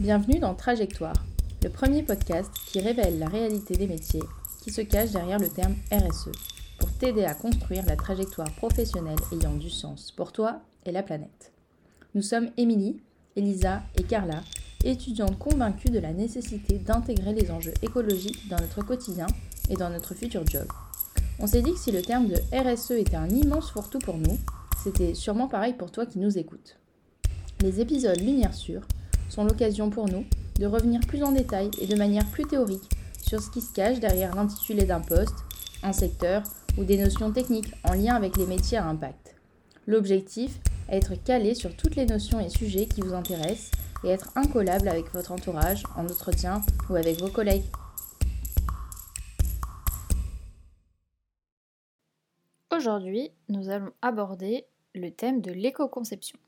[0.00, 1.26] Bienvenue dans Trajectoire,
[1.64, 4.22] le premier podcast qui révèle la réalité des métiers
[4.62, 6.30] qui se cachent derrière le terme RSE,
[6.78, 11.52] pour t'aider à construire la trajectoire professionnelle ayant du sens pour toi et la planète.
[12.14, 13.00] Nous sommes Émilie,
[13.34, 14.42] Elisa et Carla,
[14.84, 19.26] étudiantes convaincues de la nécessité d'intégrer les enjeux écologiques dans notre quotidien
[19.68, 20.68] et dans notre futur job.
[21.40, 24.38] On s'est dit que si le terme de RSE était un immense fourre-tout pour nous,
[24.80, 26.78] c'était sûrement pareil pour toi qui nous écoutes.
[27.62, 28.82] Les épisodes Lumière Sûre
[29.28, 30.24] sont l'occasion pour nous
[30.58, 32.90] de revenir plus en détail et de manière plus théorique
[33.20, 35.36] sur ce qui se cache derrière l'intitulé d'un poste,
[35.82, 36.42] un secteur
[36.76, 39.36] ou des notions techniques en lien avec les métiers à impact.
[39.86, 40.58] L'objectif
[40.88, 43.70] est être calé sur toutes les notions et sujets qui vous intéressent
[44.04, 47.64] et être incollable avec votre entourage, en entretien ou avec vos collègues.
[52.74, 54.64] Aujourd'hui, nous allons aborder
[54.94, 56.38] le thème de l'éco-conception.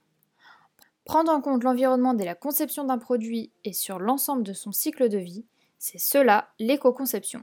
[1.11, 5.09] Prendre en compte l'environnement dès la conception d'un produit et sur l'ensemble de son cycle
[5.09, 5.45] de vie,
[5.77, 7.43] c'est cela l'éco-conception.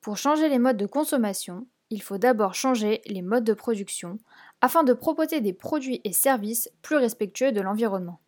[0.00, 4.20] Pour changer les modes de consommation, il faut d'abord changer les modes de production
[4.60, 8.20] afin de proposer des produits et services plus respectueux de l'environnement.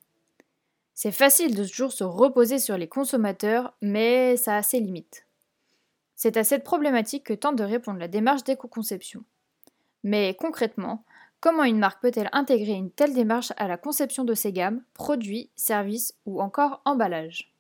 [0.94, 5.28] C'est facile de toujours se reposer sur les consommateurs, mais ça a ses limites.
[6.16, 9.22] C'est à cette problématique que tente de répondre la démarche d'éco-conception.
[10.02, 11.04] Mais concrètement,
[11.40, 15.50] comment une marque peut-elle intégrer une telle démarche à la conception de ses gammes, produits,
[15.56, 17.52] services ou encore emballages?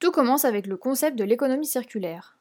[0.00, 2.38] Tout commence avec le concept de l'économie circulaire.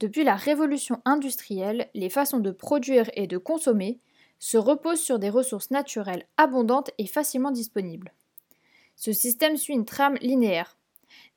[0.00, 4.00] Depuis la révolution industrielle, les façons de produire et de consommer
[4.40, 8.12] se reposent sur des ressources naturelles abondantes et facilement disponibles.
[8.96, 10.76] Ce système suit une trame linéaire.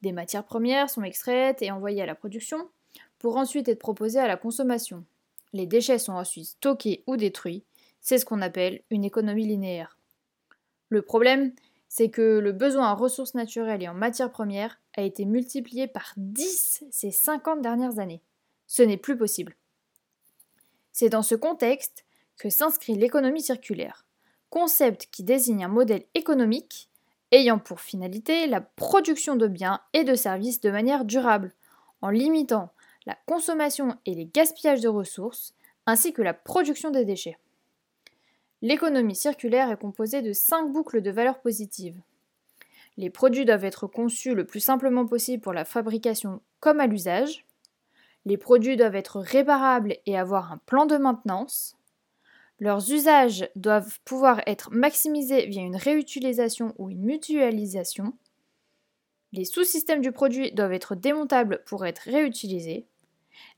[0.01, 2.69] Des matières premières sont extraites et envoyées à la production
[3.19, 5.05] pour ensuite être proposées à la consommation.
[5.53, 7.63] Les déchets sont ensuite stockés ou détruits.
[8.01, 9.97] C'est ce qu'on appelle une économie linéaire.
[10.89, 11.53] Le problème,
[11.87, 16.13] c'est que le besoin en ressources naturelles et en matières premières a été multiplié par
[16.17, 18.21] 10 ces 50 dernières années.
[18.67, 19.55] Ce n'est plus possible.
[20.91, 22.05] C'est dans ce contexte
[22.37, 24.05] que s'inscrit l'économie circulaire,
[24.49, 26.89] concept qui désigne un modèle économique
[27.31, 31.53] ayant pour finalité la production de biens et de services de manière durable,
[32.01, 32.71] en limitant
[33.05, 35.53] la consommation et les gaspillages de ressources,
[35.85, 37.37] ainsi que la production des déchets.
[38.61, 42.01] L'économie circulaire est composée de cinq boucles de valeurs positives.
[42.97, 47.45] Les produits doivent être conçus le plus simplement possible pour la fabrication comme à l'usage.
[48.25, 51.77] Les produits doivent être réparables et avoir un plan de maintenance.
[52.59, 58.13] Leurs usages doivent pouvoir être maximisés via une réutilisation ou une mutualisation.
[59.33, 62.87] Les sous-systèmes du produit doivent être démontables pour être réutilisés.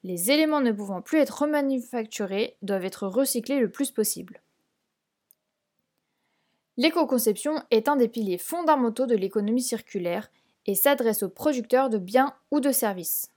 [0.03, 4.41] Les éléments ne pouvant plus être remanufacturés doivent être recyclés le plus possible.
[6.77, 10.29] L'éco-conception est un des piliers fondamentaux de l'économie circulaire
[10.67, 13.31] et s'adresse aux producteurs de biens ou de services.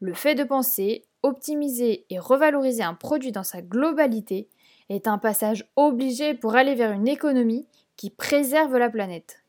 [0.00, 4.48] Le fait de penser, optimiser et revaloriser un produit dans sa globalité
[4.90, 7.66] est un passage obligé pour aller vers une économie
[7.96, 9.42] qui préserve la planète.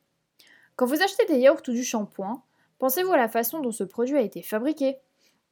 [0.77, 2.43] Quand vous achetez des yaourts ou du shampoing,
[2.79, 4.97] pensez-vous à la façon dont ce produit a été fabriqué,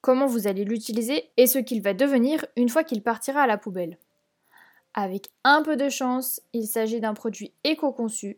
[0.06, 3.58] comment vous allez l'utiliser et ce qu'il va devenir une fois qu'il partira à la
[3.58, 3.98] poubelle.
[4.94, 8.38] Avec un peu de chance, il s'agit d'un produit éco-conçu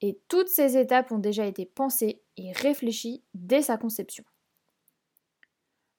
[0.00, 4.22] et toutes ces étapes ont déjà été pensées et réfléchies dès sa conception.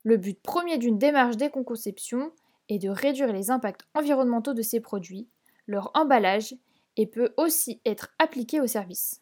[0.03, 2.31] Le but premier d'une démarche d'éco-conception
[2.69, 5.27] et de réduire les impacts environnementaux de ces produits,
[5.67, 6.55] leur emballage
[6.95, 9.19] et peut aussi être appliqué au service.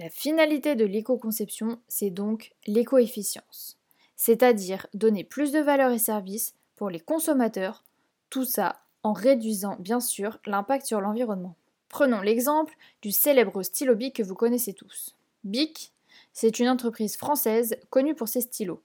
[0.00, 3.78] La finalité de l'éco-conception, c'est donc l'éco-efficience,
[4.16, 7.84] c'est-à-dire donner plus de valeur et services pour les consommateurs,
[8.30, 11.54] tout ça en réduisant bien sûr l'impact sur l'environnement.
[11.88, 15.14] Prenons l'exemple du célèbre stylo Bic que vous connaissez tous.
[15.44, 15.92] Bic,
[16.32, 18.82] c'est une entreprise française connue pour ses stylos,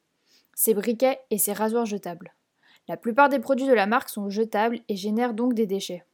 [0.54, 2.34] ses briquets et ses rasoirs jetables.
[2.88, 6.06] La plupart des produits de la marque sont jetables et génèrent donc des déchets.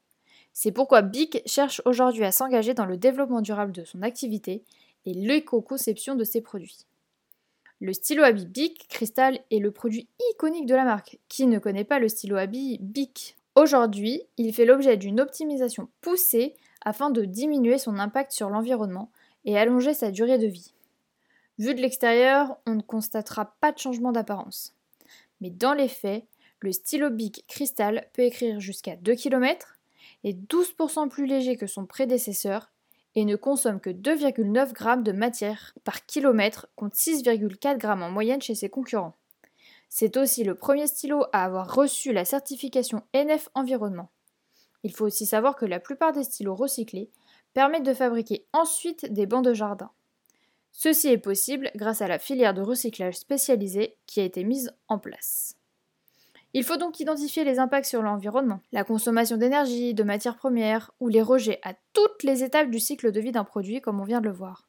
[0.53, 4.63] C'est pourquoi BIC cherche aujourd'hui à s'engager dans le développement durable de son activité
[5.06, 6.87] et l'éco-conception de ses produits.
[7.79, 11.19] Le stylo à BIC Crystal est le produit iconique de la marque.
[11.29, 13.38] Qui ne connaît pas le stylo à BIC?
[13.56, 19.12] Aujourd'hui, il fait l'objet d'une optimisation poussée afin de diminuer son impact sur l'environnement
[19.45, 20.74] et allonger sa durée de vie.
[21.59, 24.75] Vu de l'extérieur, on ne constatera pas de changement d'apparence.
[25.39, 26.25] Mais dans les faits,
[26.59, 29.77] le stylo Bic Crystal peut écrire jusqu'à 2 km,
[30.23, 32.71] est 12% plus léger que son prédécesseur
[33.18, 38.44] et ne consomme que 2,9 g de matière par kilomètre contre 6,4 g en moyenne
[38.44, 39.16] chez ses concurrents.
[39.90, 44.12] C'est aussi le premier stylo à avoir reçu la certification NF Environnement.
[44.84, 47.10] Il faut aussi savoir que la plupart des stylos recyclés
[47.56, 49.90] permettent de fabriquer ensuite des bancs de jardin.
[50.72, 55.00] Ceci est possible grâce à la filière de recyclage spécialisée qui a été mise en
[55.00, 55.56] place.
[56.53, 61.07] Il faut donc identifier les impacts sur l'environnement, la consommation d'énergie, de matières premières ou
[61.07, 64.21] les rejets à toutes les étapes du cycle de vie d'un produit comme on vient
[64.21, 64.67] de le voir.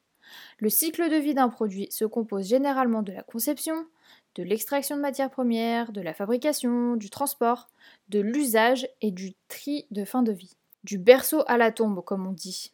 [0.59, 3.87] Le cycle de vie d'un produit se compose généralement de la conception,
[4.35, 7.69] de l'extraction de matières premières, de la fabrication, du transport,
[8.09, 10.55] de l'usage et du tri de fin de vie.
[10.83, 12.71] Du berceau à la tombe, comme on dit.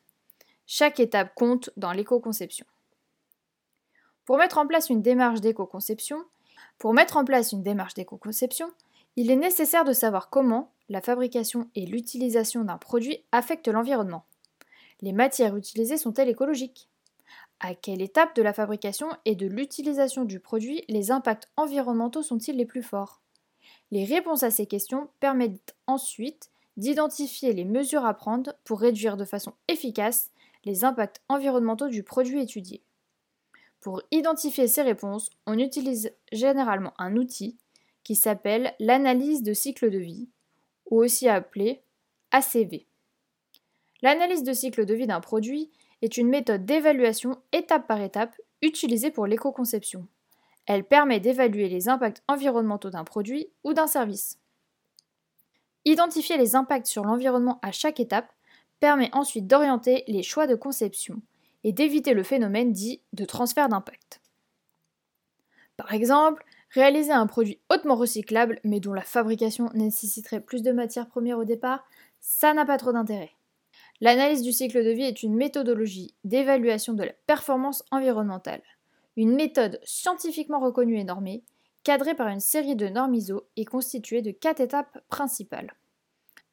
[0.67, 2.65] Chaque étape compte dans l'éco-conception.
[4.25, 6.23] Pour mettre en place une démarche d'éco-conception,
[6.77, 8.71] pour mettre en place une démarche d'éco-conception,
[9.15, 14.25] il est nécessaire de savoir comment la fabrication et l'utilisation d'un produit affectent l'environnement.
[15.01, 16.89] Les matières utilisées sont-elles écologiques?
[17.59, 22.57] À quelle étape de la fabrication et de l'utilisation du produit les impacts environnementaux sont-ils
[22.57, 23.21] les plus forts?
[23.91, 29.25] Les réponses à ces questions permettent ensuite d'identifier les mesures à prendre pour réduire de
[29.25, 30.31] façon efficace
[30.65, 32.83] les impacts environnementaux du produit étudié.
[33.79, 37.57] Pour identifier ces réponses, on utilise généralement un outil
[38.05, 40.29] qui s'appelle l'analyse de cycle de vie,
[40.89, 41.81] ou aussi appelé
[42.31, 42.85] ACV.
[44.01, 45.71] L'analyse de cycle de vie d'un produit
[46.01, 50.07] est une méthode d'évaluation étape par étape utilisée pour l'éco-conception.
[50.67, 54.39] Elle permet d'évaluer les impacts environnementaux d'un produit ou d'un service.
[55.83, 58.31] Identifier les impacts sur l'environnement à chaque étape
[58.79, 61.21] permet ensuite d'orienter les choix de conception
[61.63, 64.21] et d'éviter le phénomène dit de transfert d'impact.
[65.77, 66.45] Par exemple,
[66.75, 71.45] réaliser un produit hautement recyclable mais dont la fabrication nécessiterait plus de matières premières au
[71.45, 71.86] départ,
[72.19, 73.31] ça n'a pas trop d'intérêt.
[74.01, 78.62] L'analyse du cycle de vie est une méthodologie d'évaluation de la performance environnementale,
[79.16, 81.44] une méthode scientifiquement reconnue et normée,
[81.83, 85.74] cadrée par une série de normes ISO et constituée de quatre étapes principales.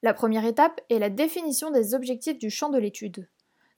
[0.02, 3.28] La première étape est la définition des objectifs du champ de l'étude.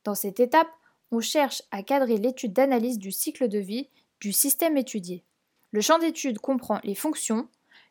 [0.04, 0.68] Dans cette étape,
[1.10, 3.88] on cherche à cadrer l'étude d'analyse du cycle de vie
[4.20, 5.24] du système étudié.
[5.74, 7.48] Le champ d'étude comprend les fonctions,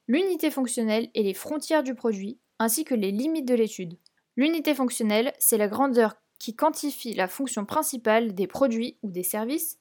[0.07, 3.97] l'unité fonctionnelle et les frontières du produit, ainsi que les limites de l'étude.
[4.38, 9.80] L'unité fonctionnelle, c'est la grandeur qui quantifie la fonction principale des produits ou des services,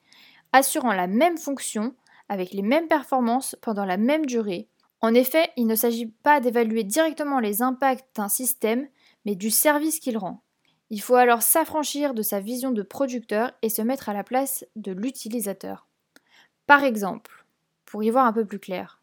[0.52, 1.94] assurant la même fonction
[2.28, 4.66] avec les mêmes performances pendant la même durée.
[5.00, 8.88] En effet, il ne s'agit pas d'évaluer directement les impacts d'un système,
[9.24, 10.42] mais du service qu'il rend.
[10.90, 14.66] Il faut alors s'affranchir de sa vision de producteur et se mettre à la place
[14.74, 15.86] de l'utilisateur.
[16.66, 17.41] Par exemple,
[17.92, 19.02] pour y voir un peu plus clair,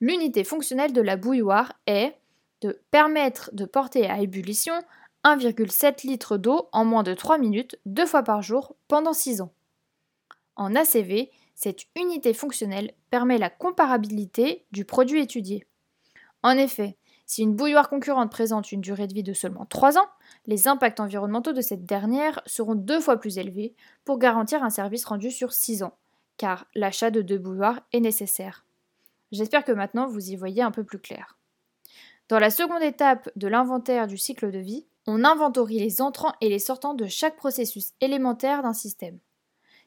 [0.00, 2.14] l'unité fonctionnelle de la bouilloire est
[2.60, 4.74] de permettre de porter à ébullition
[5.24, 9.52] 1,7 litre d'eau en moins de 3 minutes, deux fois par jour, pendant 6 ans.
[10.54, 15.66] En ACV, cette unité fonctionnelle permet la comparabilité du produit étudié.
[16.44, 16.96] En effet,
[17.26, 20.08] si une bouilloire concurrente présente une durée de vie de seulement 3 ans,
[20.46, 23.74] les impacts environnementaux de cette dernière seront deux fois plus élevés
[24.04, 25.98] pour garantir un service rendu sur 6 ans,
[26.38, 28.64] car l'achat de deux bouilloires est nécessaire.
[29.30, 31.36] J'espère que maintenant vous y voyez un peu plus clair.
[32.28, 36.48] Dans la seconde étape de l'inventaire du cycle de vie, on inventorie les entrants et
[36.48, 39.18] les sortants de chaque processus élémentaire d'un système.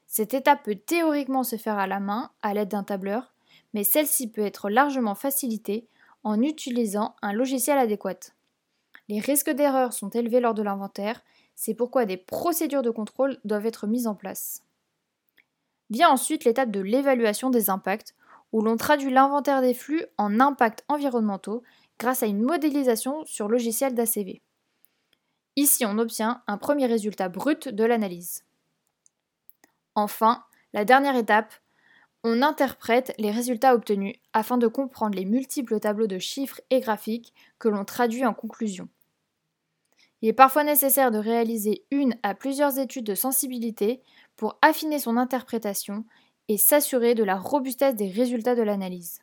[0.08, 3.34] Cette étape peut théoriquement se faire à la main à l'aide d'un tableur,
[3.74, 5.88] mais celle-ci peut être largement facilitée
[6.24, 8.32] en utilisant un logiciel adéquat.
[9.08, 11.22] Les risques d'erreur sont élevés lors de l'inventaire,
[11.56, 14.64] c'est pourquoi des procédures de contrôle doivent être mises en place.
[15.92, 18.16] Vient ensuite l'étape de l'évaluation des impacts,
[18.54, 21.64] où l'on traduit l'inventaire des flux en impacts environnementaux
[22.00, 24.42] grâce à une modélisation sur logiciel d'ACV.
[25.58, 28.46] Ici, on obtient un premier résultat brut de l'analyse.
[29.96, 30.44] Enfin,
[30.74, 31.54] la dernière étape,
[32.24, 37.34] on interprète les résultats obtenus afin de comprendre les multiples tableaux de chiffres et graphiques
[37.60, 38.88] que l'on traduit en conclusion.
[40.22, 44.02] Il est parfois nécessaire de réaliser une à plusieurs études de sensibilité
[44.42, 46.04] pour affiner son interprétation
[46.48, 49.20] et s'assurer de la robustesse des résultats de l'analyse.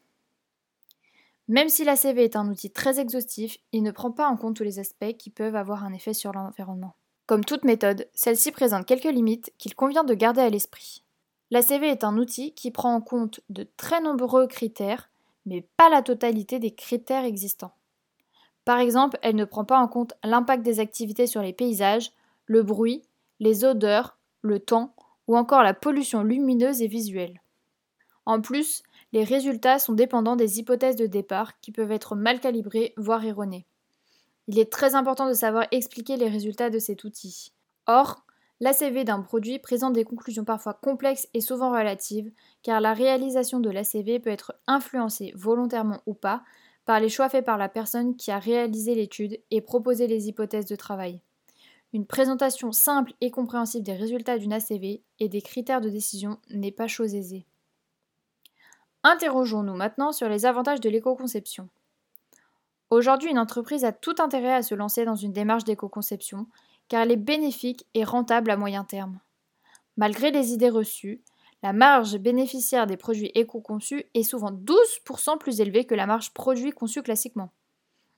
[1.48, 4.62] Même si l'ACV est un outil très exhaustif, il ne prend pas en compte tous
[4.62, 6.94] les aspects qui peuvent avoir un effet sur l'environnement.
[7.26, 11.02] Comme toute méthode, celle-ci présente quelques limites qu'il convient de garder à l'esprit.
[11.50, 15.10] L'ACV est un outil qui prend en compte de très nombreux critères,
[15.46, 17.74] mais pas la totalité des critères existants.
[18.64, 22.12] Par exemple, elle ne prend pas en compte l'impact des activités sur les paysages,
[22.46, 23.02] le bruit,
[23.40, 24.94] les odeurs, le temps
[25.28, 27.40] ou encore la pollution lumineuse et visuelle.
[28.26, 28.82] En plus,
[29.12, 33.66] les résultats sont dépendants des hypothèses de départ qui peuvent être mal calibrées, voire erronées.
[34.48, 37.52] Il est très important de savoir expliquer les résultats de cet outil.
[37.86, 38.24] Or,
[38.60, 42.30] l'ACV d'un produit présente des conclusions parfois complexes et souvent relatives,
[42.62, 46.42] car la réalisation de l'ACV peut être influencée, volontairement ou pas,
[46.86, 50.66] par les choix faits par la personne qui a réalisé l'étude et proposé les hypothèses
[50.66, 51.20] de travail.
[51.94, 56.72] Une présentation simple et compréhensible des résultats d'une ACV et des critères de décision n'est
[56.72, 57.46] pas chose aisée.
[59.04, 61.68] Interrogeons-nous maintenant sur les avantages de l'éco-conception.
[62.90, 66.46] Aujourd'hui, une entreprise a tout intérêt à se lancer dans une démarche d'éco-conception
[66.88, 69.20] car elle est bénéfique et rentable à moyen terme.
[69.96, 71.22] Malgré les idées reçues,
[71.62, 76.70] la marge bénéficiaire des produits éco-conçus est souvent 12% plus élevée que la marge produit
[76.70, 77.50] conçu classiquement.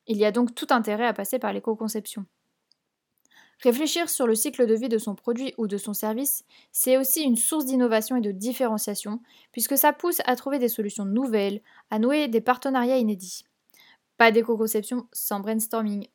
[0.06, 2.26] Il y a donc tout intérêt à passer par l'éco-conception.
[3.62, 7.22] Réfléchir sur le cycle de vie de son produit ou de son service, c'est aussi
[7.22, 9.20] une source d'innovation et de différenciation,
[9.52, 13.44] puisque ça pousse à trouver des solutions nouvelles, à nouer des partenariats inédits.
[14.16, 16.06] Pas d'éco-conception sans brainstorming.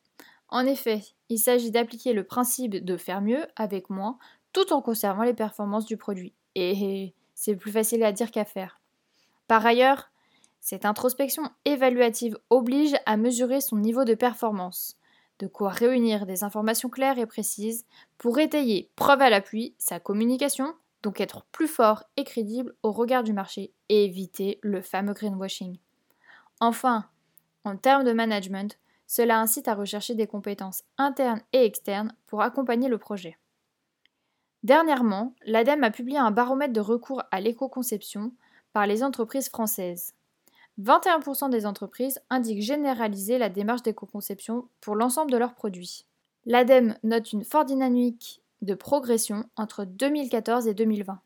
[0.48, 4.18] En effet, il s'agit d'appliquer le principe de faire mieux avec moins,
[4.52, 6.34] tout en conservant les performances du produit.
[6.56, 8.80] Et c'est plus facile à dire qu'à faire.
[9.46, 10.10] Par ailleurs,
[10.60, 14.98] cette introspection évaluative oblige à mesurer son niveau de performance,
[15.38, 17.84] de quoi réunir des informations claires et précises
[18.18, 23.22] pour étayer, preuve à l'appui, sa communication, donc être plus fort et crédible au regard
[23.22, 25.78] du marché et éviter le fameux greenwashing.
[26.60, 27.06] Enfin,
[27.64, 32.88] en termes de management, cela incite à rechercher des compétences internes et externes pour accompagner
[32.88, 33.38] le projet.
[34.64, 38.32] Dernièrement, l'ADEME a publié un baromètre de recours à l'éco-conception
[38.72, 40.15] par les entreprises françaises.
[40.80, 46.04] 21% des entreprises indiquent généraliser la démarche d'éco-conception pour l'ensemble de leurs produits.
[46.44, 51.20] L'ADEME note une forte dynamique de progression entre 2014 et 2020.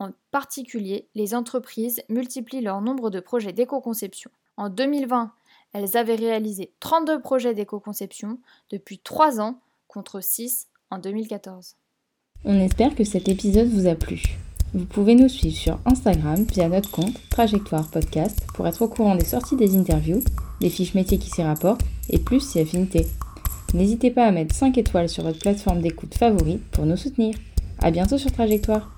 [0.00, 4.30] En particulier, les entreprises multiplient leur nombre de projets d'éco-conception.
[4.56, 5.32] En 2020,
[5.72, 8.38] elles avaient réalisé 32 projets d'éco-conception
[8.70, 11.76] depuis 3 ans contre 6 en 2014.
[12.44, 14.36] On espère que cet épisode vous a plu.
[14.74, 19.14] Vous pouvez nous suivre sur Instagram via notre compte Trajectoire Podcast pour être au courant
[19.14, 20.20] des sorties des interviews,
[20.60, 23.06] des fiches métiers qui s'y rapportent et plus si affinité.
[23.72, 27.36] N'hésitez pas à mettre 5 étoiles sur votre plateforme d'écoute favorite pour nous soutenir.
[27.82, 28.90] A bientôt sur Trajectoire